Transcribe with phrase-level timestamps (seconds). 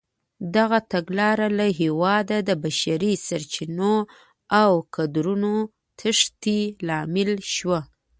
[0.55, 3.95] دغه تګلاره له هېواده د بشري سرچینو
[4.61, 5.53] او کادرونو
[5.99, 7.79] تېښتې لامل شوه.